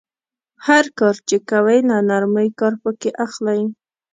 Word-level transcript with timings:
هر 0.67 0.85
کار 0.99 1.15
چې 1.27 1.37
کوئ 1.49 1.79
له 1.89 1.97
نرمۍ 2.09 2.49
کار 2.59 2.73
پکې 2.81 3.09
اخلئ. 3.25 3.61